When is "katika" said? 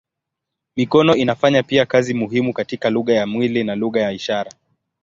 2.53-2.89